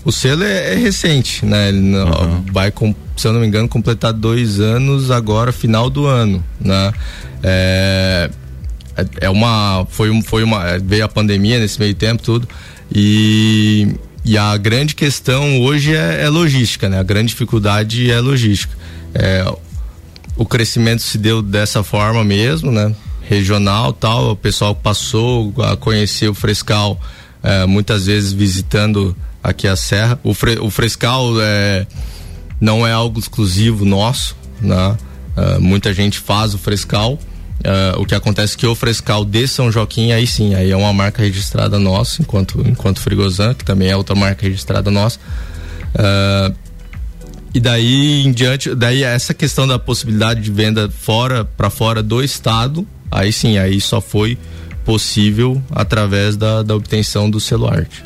[0.05, 1.69] O selo é, é recente, né?
[1.69, 6.07] Ele não- vai, com, se eu não me engano, completar dois anos agora, final do
[6.07, 6.93] ano, né?
[7.43, 8.31] É,
[8.97, 12.47] é- é uma, foi, um- foi uma, é, veio a pandemia nesse meio tempo, tudo,
[12.95, 13.89] e,
[14.25, 16.99] e a grande questão hoje é, é logística, né?
[16.99, 18.75] A grande dificuldade é logística.
[19.15, 19.45] É,
[20.37, 22.95] o crescimento se deu dessa forma mesmo, né?
[23.23, 27.01] Regional tal, o pessoal passou a conhecer o Frescal
[27.43, 30.19] eh, muitas vezes visitando aqui a Serra.
[30.25, 31.87] O, fre- o Frescal é,
[32.61, 34.97] não é algo exclusivo nosso, né?
[35.37, 37.19] Eh, muita gente faz o Frescal.
[37.63, 40.77] Eh, o que acontece é que o Frescal de São Joaquim, aí sim, aí é
[40.77, 45.19] uma marca registrada nossa, enquanto, enquanto Frigosan, que também é outra marca registrada nossa.
[45.95, 46.53] Eh,
[47.55, 52.23] e daí em diante, daí essa questão da possibilidade de venda fora para fora do
[52.23, 54.37] estado, aí sim, aí só foi
[54.85, 58.03] possível através da, da obtenção do arte.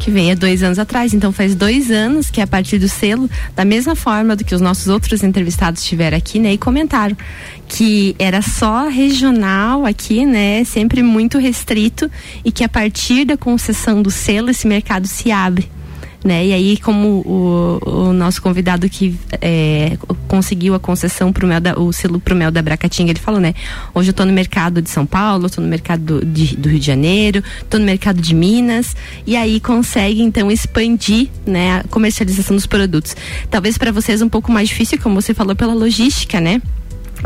[0.00, 1.12] Que veio há dois anos atrás.
[1.12, 4.54] Então faz dois anos que é a partir do selo, da mesma forma do que
[4.54, 6.54] os nossos outros entrevistados estiveram aqui, né?
[6.54, 7.16] E comentaram
[7.68, 10.64] que era só regional aqui, né?
[10.64, 12.10] Sempre muito restrito
[12.42, 15.68] e que a partir da concessão do selo esse mercado se abre.
[16.22, 16.48] Né?
[16.48, 19.96] E aí, como o, o nosso convidado que é,
[20.28, 23.54] conseguiu a concessão pro mel da, o selo pro mel da Bracatinga, ele falou, né?
[23.94, 26.78] Hoje eu tô no mercado de São Paulo, tô no mercado do, de- do Rio
[26.78, 28.94] de Janeiro, tô no mercado de Minas,
[29.26, 33.16] e aí consegue então expandir, né, a comercialização dos produtos.
[33.50, 36.60] Talvez para vocês um pouco mais difícil, como você falou, pela logística, né?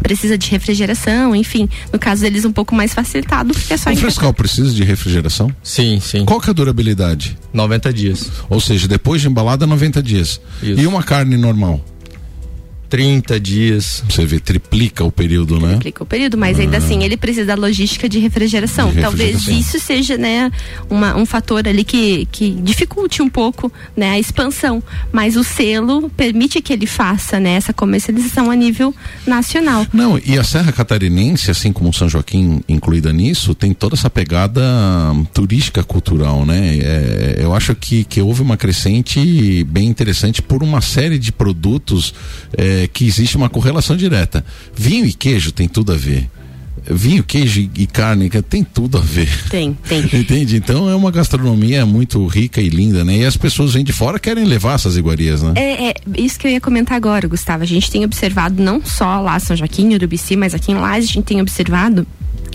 [0.02, 1.68] Precisa de refrigeração, enfim.
[1.92, 5.54] No caso deles, um pouco mais facilitado, porque é só O frescal precisa de refrigeração?
[5.62, 6.24] Sim, sim.
[6.24, 7.36] Qual que é a durabilidade?
[7.52, 8.30] 90 dias.
[8.48, 10.40] Ou seja, depois de embalada, 90 dias.
[10.62, 11.84] E uma carne normal?
[12.88, 14.02] 30 dias.
[14.08, 15.70] Você vê, triplica o período, né?
[15.74, 16.78] Triplica o período, mas ainda Ah.
[16.78, 18.92] assim ele precisa da logística de refrigeração.
[18.92, 19.60] De Talvez refrigeração.
[19.76, 20.50] isso seja, né,
[20.88, 24.82] uma- um fator ali que, que dificulte um pouco, né, a expansão.
[25.12, 28.94] Mas o selo permite que ele faça, né, essa comercialização a nível
[29.26, 29.86] nacional.
[29.92, 34.62] Não, e a Serra Catarinense, assim como São Joaquim incluída nisso, tem toda essa pegada
[35.32, 36.76] turística cultural, né?
[36.78, 42.14] É, eu acho que, que houve uma crescente bem interessante por uma série de produtos
[42.56, 44.44] é, que existe uma correlação direta.
[44.74, 46.28] Vinho e queijo tem tudo a ver.
[46.90, 49.30] vinho, queijo e carne, tem tudo a ver.
[49.48, 50.00] Tem, tem.
[50.12, 50.56] Entende?
[50.56, 53.18] Então é uma gastronomia muito rica e linda, né?
[53.18, 55.52] E as pessoas vêm de fora querem levar essas iguarias, né?
[55.56, 57.62] É, é, isso que eu ia comentar agora, Gustavo.
[57.62, 61.12] A gente tem observado não só lá São Joaquim, Urubici, mas aqui em Lages a
[61.12, 62.06] gente tem observado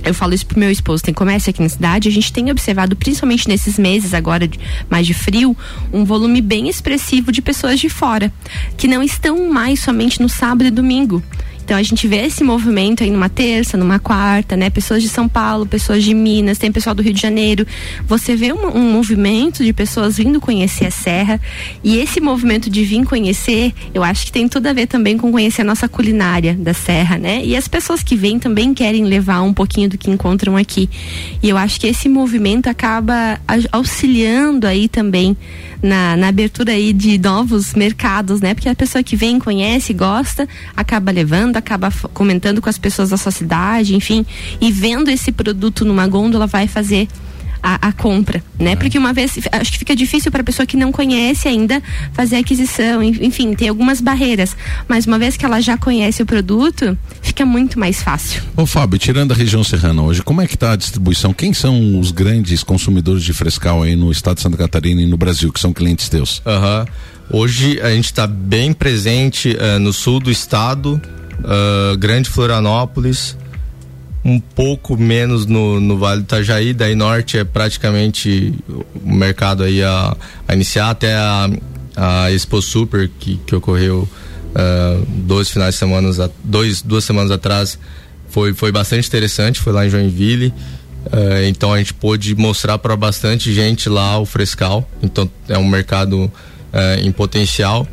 [0.03, 2.95] eu falo isso pro meu esposo, tem comércio aqui na cidade, a gente tem observado,
[2.95, 4.59] principalmente nesses meses agora de,
[4.89, 5.55] mais de frio,
[5.91, 8.31] um volume bem expressivo de pessoas de fora,
[8.77, 11.23] que não estão mais somente no sábado e domingo.
[11.69, 14.71] Então a gente vê esse movimento aí numa terça, numa quarta, né?
[14.71, 17.63] Pessoas de São Paulo, pessoas de Minas, tem pessoal do Rio de Janeiro.
[18.07, 21.39] Você vê um, um movimento de pessoas vindo conhecer a Serra
[21.83, 25.31] e esse movimento de vir conhecer, eu acho que tem tudo a ver também com
[25.31, 27.45] conhecer a nossa culinária da Serra, né?
[27.45, 30.89] E as pessoas que vêm também querem levar um pouquinho do que encontram aqui.
[31.43, 33.39] E eu acho que esse movimento acaba
[33.71, 35.37] auxiliando aí também
[35.81, 38.53] na, na abertura aí de novos mercados, né?
[38.53, 43.17] Porque a pessoa que vem, conhece, gosta, acaba levando, acaba comentando com as pessoas da
[43.17, 44.25] sua cidade, enfim,
[44.59, 47.07] e vendo esse produto numa gôndola vai fazer
[47.61, 48.75] a, a, compra, né?
[48.75, 51.81] Porque uma vez acho que fica difícil para a pessoa que não conhece ainda
[52.13, 54.55] fazer a aquisição, enfim, tem algumas barreiras,
[54.87, 58.41] mas uma vez que ela já conhece o produto, fica muito mais fácil.
[58.55, 61.33] Ô Fábio, tirando a região serrana hoje, como é que está a distribuição?
[61.33, 65.17] Quem são os grandes consumidores de frescal aí no estado de Santa Catarina e no
[65.17, 66.41] Brasil, que são clientes teus?
[66.45, 66.85] Aham.
[66.87, 67.19] Uhum.
[67.31, 70.99] Hoje a gente está bem presente uh, no sul do estado,
[71.39, 73.37] uh, Grande Florianópolis,
[74.23, 79.81] um pouco menos no, no Vale do Itajaí, daí norte é praticamente o mercado aí
[79.81, 80.15] a,
[80.47, 81.49] a iniciar até a,
[81.95, 84.07] a Expo Super que, que ocorreu
[84.49, 87.79] uh, dois finais de semana, dois, duas semanas atrás
[88.29, 90.53] foi, foi bastante interessante, foi lá em Joinville.
[91.05, 94.89] Uh, então a gente pôde mostrar para bastante gente lá o frescal.
[95.01, 96.31] Então é um mercado uh,
[97.01, 97.87] em potencial.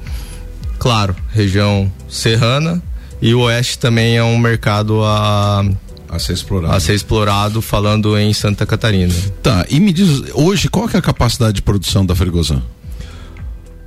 [0.79, 2.83] Claro, região serrana
[3.21, 5.65] e o oeste também é um mercado a
[6.09, 6.75] a ser explorado.
[6.75, 9.15] A ser explorado falando em Santa Catarina.
[9.43, 12.63] Tá, e me diz, hoje qual que é a capacidade de produção da Fregosan?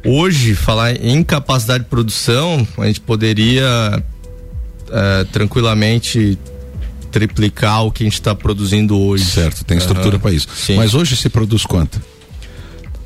[0.06, 4.02] Hoje, falar em capacidade de produção, a gente poderia
[4.92, 6.38] é, tranquilamente
[7.12, 9.26] triplicar o que a gente está produzindo hoje.
[9.26, 10.22] Certo, tem estrutura uhum.
[10.22, 10.48] para isso.
[10.56, 10.78] Sim.
[10.78, 12.02] Mas hoje se produz quanto?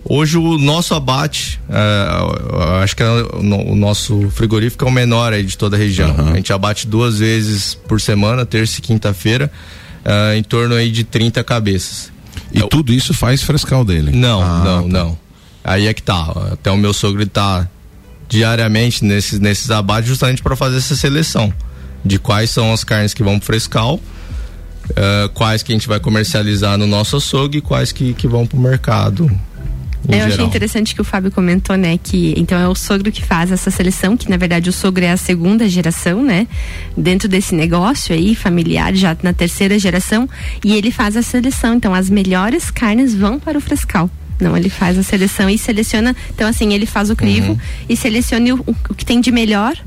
[0.05, 5.43] Hoje o nosso abate, é, acho que é o nosso frigorífico é o menor aí
[5.43, 6.13] de toda a região.
[6.13, 6.33] Uhum.
[6.33, 9.49] A gente abate duas vezes por semana, terça e quinta-feira,
[10.03, 12.11] é, em torno aí de 30 cabeças.
[12.51, 14.11] E é, tudo isso faz frescal dele?
[14.11, 14.87] Não, ah, não, tá.
[14.89, 15.17] não.
[15.63, 16.33] Aí é que tá.
[16.51, 17.67] Até o meu sogro tá
[18.27, 21.53] diariamente nesses, nesses abates justamente para fazer essa seleção
[22.03, 25.99] de quais são as carnes que vão pro frescal, uh, quais que a gente vai
[25.99, 29.31] comercializar no nosso açougue e quais que, que vão pro mercado
[30.07, 30.27] eu geral.
[30.27, 33.71] achei interessante que o Fábio comentou, né, que então é o sogro que faz essa
[33.71, 36.47] seleção, que na verdade o sogro é a segunda geração, né,
[36.95, 40.27] dentro desse negócio aí familiar, já na terceira geração,
[40.63, 41.75] e ele faz a seleção.
[41.75, 44.09] Então as melhores carnes vão para o frescal.
[44.39, 46.15] Não, ele faz a seleção e seleciona.
[46.33, 47.57] Então, assim, ele faz o crivo uhum.
[47.87, 49.77] e seleciona o, o que tem de melhor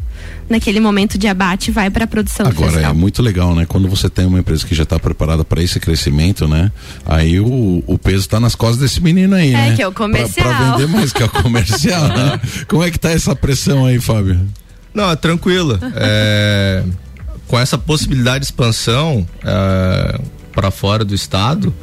[0.49, 3.67] naquele momento de abate vai para a produção Agora é muito legal, né?
[3.67, 6.71] Quando você tem uma empresa que já está preparada para esse crescimento, né?
[7.05, 9.77] Aí o, o peso está nas costas desse menino aí, é, né?
[9.77, 10.49] que é o comercial.
[10.49, 12.09] Para vender mais que é o comercial.
[12.09, 12.41] né?
[12.69, 14.41] Como é que tá essa pressão aí, Fábio?
[14.95, 15.79] Não, é tranquilo.
[15.97, 16.83] É,
[17.47, 20.21] com essa possibilidade de expansão é,
[20.53, 21.75] para fora do estado,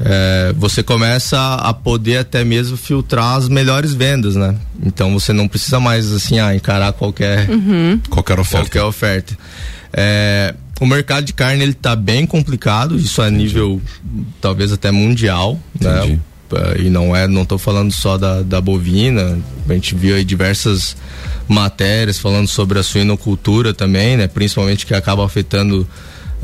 [0.00, 4.56] é, você começa a poder até mesmo filtrar as melhores vendas, né?
[4.84, 8.00] Então você não precisa mais assim ah, encarar qualquer uhum.
[8.10, 8.66] qualquer oferta.
[8.66, 9.38] Qualquer oferta.
[9.92, 13.80] É, o mercado de carne ele tá bem complicado, isso a nível
[14.40, 15.98] talvez até mundial, né?
[15.98, 16.12] Entendi.
[16.12, 16.20] né?
[16.78, 19.38] E não é, não estou falando só da, da bovina,
[19.68, 20.96] a gente viu aí diversas
[21.48, 24.26] matérias falando sobre a suinocultura também, né?
[24.26, 25.86] Principalmente que acaba afetando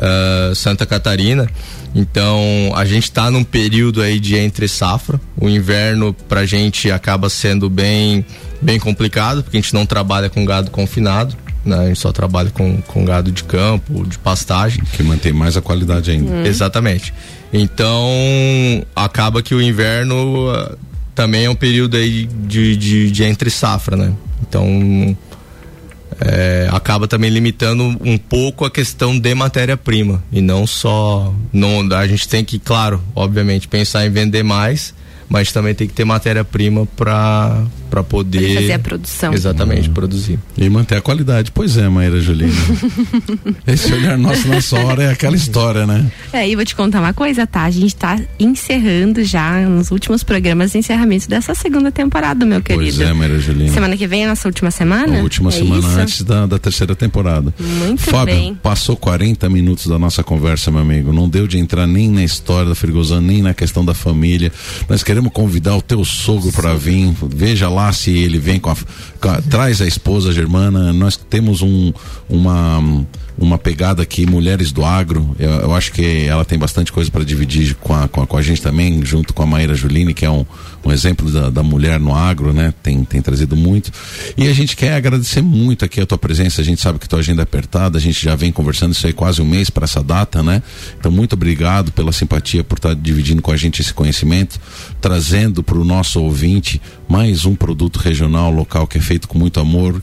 [0.01, 1.49] uh, Santa Catarina.
[1.95, 5.21] Então a gente está num período aí de entre safra.
[5.37, 8.25] O inverno para a gente acaba sendo bem,
[8.61, 11.37] bem complicado, porque a gente não trabalha com gado confinado.
[11.65, 11.77] Né?
[11.77, 14.83] A gente só trabalha com, com gado de campo, de pastagem.
[14.93, 16.31] Que mantém mais a qualidade ainda.
[16.31, 16.47] Uhum.
[16.47, 17.13] Exatamente.
[17.53, 18.07] Então
[18.95, 20.79] acaba que o inverno uh,
[21.15, 24.13] também é um período aí de, de, de entre safra, né?
[24.49, 25.17] Então
[26.21, 32.07] é, acaba também limitando um pouco a questão de matéria-prima e não só não a
[32.07, 34.95] gente tem que claro obviamente pensar em vender mais
[35.29, 39.35] mas também tem que ter matéria-prima para para poder Pra fazer a produção.
[39.35, 40.39] Exatamente, produzir.
[40.57, 41.51] E manter a qualidade.
[41.53, 42.53] Pois é, Maíra Juliana.
[43.67, 46.11] Esse olhar nosso nessa hora é aquela história, né?
[46.33, 47.65] É, e vou te contar uma coisa, tá?
[47.65, 52.97] A gente tá encerrando já nos últimos programas de encerramento dessa segunda temporada, meu querido.
[52.97, 53.73] Pois é, Maíra Juliana.
[53.73, 55.19] Semana que vem é a nossa última semana?
[55.19, 55.99] A última É semana isso?
[55.99, 57.53] antes da, da terceira temporada.
[57.59, 58.55] Muito Fábio, bem.
[58.63, 61.13] passou 40 minutos da nossa conversa, meu amigo.
[61.13, 64.53] Não deu de entrar nem na história da Frigosana, nem na questão da família.
[64.89, 67.11] Nós queremos convidar o teu sogro para vir.
[67.29, 68.77] Veja lá se ele vem com a,
[69.21, 70.93] com a- Traz a esposa germana.
[70.93, 71.93] Nós temos um,
[72.29, 72.79] uma.
[73.41, 75.35] Uma pegada aqui, Mulheres do Agro.
[75.39, 78.37] Eu, eu acho que ela tem bastante coisa para dividir com a, com, a, com
[78.37, 80.45] a gente também, junto com a Maíra Juline, que é um,
[80.85, 82.75] um exemplo da, da mulher no agro, né?
[82.83, 83.91] Tem, tem trazido muito.
[84.37, 86.61] E a gente quer agradecer muito aqui a tua presença.
[86.61, 89.15] A gente sabe que tua agenda é apertada, a gente já vem conversando isso aí
[89.15, 90.63] quase um mês para essa data, né?
[90.99, 94.61] Então, muito obrigado pela simpatia por estar dividindo com a gente esse conhecimento,
[95.01, 96.79] trazendo para o nosso ouvinte
[97.09, 100.03] mais um produto regional, local, que é feito com muito amor,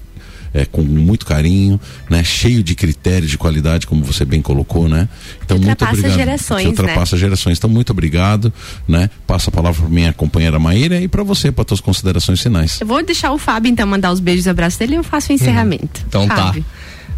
[0.57, 1.79] é, com muito carinho,
[2.09, 2.23] né?
[2.23, 5.07] Cheio de critérios de qualidade, como você bem colocou, né?
[5.45, 6.17] Então, muito Ultrapassa obrigado.
[6.17, 7.57] gerações, Que ultrapassa gerações.
[7.59, 8.51] Então, muito obrigado,
[8.87, 9.07] né?
[9.27, 12.81] Passo a palavra para minha companheira Maíra e para você, para tuas considerações finais.
[12.81, 15.31] Eu vou deixar o Fábio então mandar os beijos e abraços dele e eu faço
[15.31, 16.03] o encerramento.
[16.07, 16.65] Então Fábio.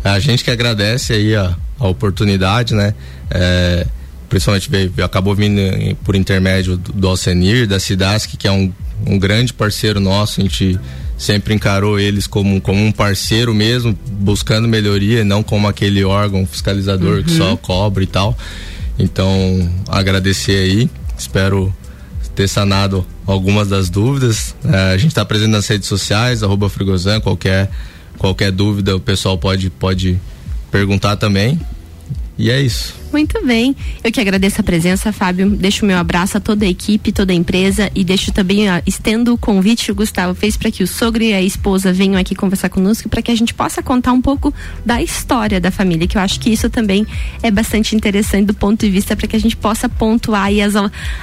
[0.04, 0.14] tá.
[0.16, 2.94] A gente que agradece aí a, a oportunidade, né?
[3.32, 3.88] É,
[4.28, 5.62] principalmente veio, acabou vindo
[6.04, 8.72] por intermédio do, do Alcenir, da Cidasc, que é um,
[9.08, 10.78] um grande parceiro nosso, a gente
[11.20, 17.24] sempre encarou eles como, como um parceiro mesmo, buscando melhoria, não como aquele órgão fiscalizador
[17.24, 17.38] que Uhum.
[17.38, 18.36] só cobra e tal.
[18.98, 21.72] Então, agradecer aí, espero
[22.36, 24.56] ter sanado algumas das dúvidas.
[24.64, 27.70] É, a gente está presente nas redes sociais, arroba Frigozan, qualquer,
[28.18, 30.18] qualquer dúvida o pessoal pode, pode
[30.72, 31.60] perguntar também.
[32.42, 32.98] E é isso.
[33.12, 33.76] Muito bem.
[34.04, 35.50] Eu que agradeço a presença, Fábio.
[35.50, 38.80] Deixo o meu abraço a toda a equipe, toda a empresa e deixo também, ó,
[38.86, 42.18] estendo o convite que o Gustavo fez para que o sogro e a esposa venham
[42.18, 44.54] aqui conversar conosco para que a gente possa contar um pouco
[44.86, 47.06] da história da família, que eu acho que isso também
[47.44, 50.76] é bastante interessante do ponto de vista para que a gente possa pontuar aí as,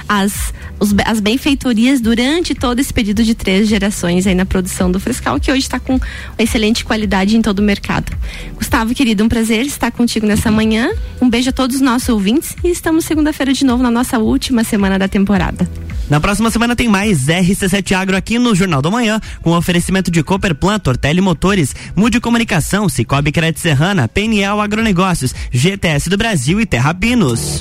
[0.09, 4.99] as, os- as benfeitorias durante todo esse período de três gerações aí na produção do
[4.99, 5.97] Frescal, que hoje está com
[6.37, 8.11] excelente qualidade em todo o mercado.
[8.55, 10.91] Gustavo, querido, um prazer estar contigo nessa manhã.
[11.21, 14.63] Um beijo a todos os nossos ouvintes e estamos segunda-feira de novo na nossa última
[14.63, 15.67] semana da temporada.
[16.09, 20.23] Na próxima semana tem mais RC7 Agro aqui no Jornal da Manhã, com oferecimento de
[20.23, 26.93] Cooperplan, Tortelli Motores, Mude Comunicação, Cicobi Crédito Serrana, PNL Agronegócios, GTS do Brasil e Terra
[26.93, 27.55] Pinos.